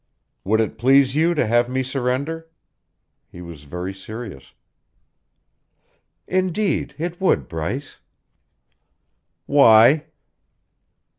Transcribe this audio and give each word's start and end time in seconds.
"Would 0.43 0.61
it 0.61 0.79
please 0.79 1.13
you 1.15 1.35
to 1.35 1.45
have 1.45 1.69
me 1.69 1.83
surrender?" 1.83 2.49
He 3.29 3.39
was 3.43 3.65
very 3.65 3.93
serious. 3.93 4.55
"Indeed 6.27 6.95
it 6.97 7.21
would, 7.21 7.47
Bryce." 7.47 7.99
"Why?" 9.45 10.07